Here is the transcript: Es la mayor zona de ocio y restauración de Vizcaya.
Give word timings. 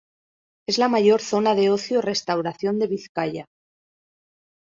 Es 0.67 0.79
la 0.79 0.87
mayor 0.89 1.21
zona 1.21 1.53
de 1.53 1.69
ocio 1.69 1.99
y 1.99 2.01
restauración 2.01 2.79
de 2.79 2.87
Vizcaya. 2.87 3.45